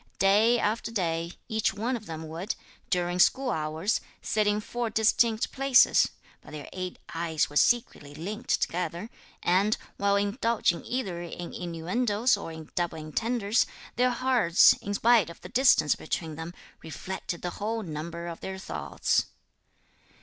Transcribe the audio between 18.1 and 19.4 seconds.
of their thoughts.